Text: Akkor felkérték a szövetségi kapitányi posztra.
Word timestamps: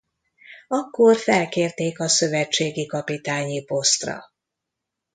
Akkor 0.67 1.15
felkérték 1.17 1.99
a 1.99 2.07
szövetségi 2.07 2.85
kapitányi 2.85 3.63
posztra. 3.63 4.25